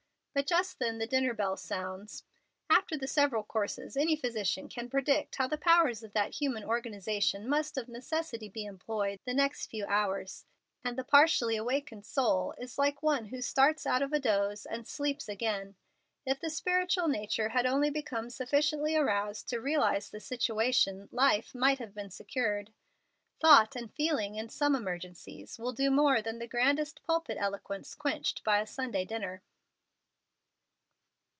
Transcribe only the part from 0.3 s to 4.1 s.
But just then the dinner bell sounds. After the several courses,